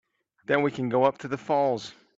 Then 0.45 0.63
we 0.63 0.71
can 0.71 0.89
go 0.89 1.03
up 1.03 1.19
to 1.19 1.27
the 1.27 1.37
falls. 1.37 1.93